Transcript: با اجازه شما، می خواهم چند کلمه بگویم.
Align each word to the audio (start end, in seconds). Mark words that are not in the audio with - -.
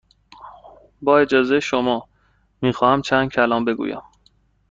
با 1.01 1.19
اجازه 1.19 1.59
شما، 1.59 2.09
می 2.61 2.73
خواهم 2.73 3.01
چند 3.01 3.31
کلمه 3.31 3.65
بگویم. 3.65 4.01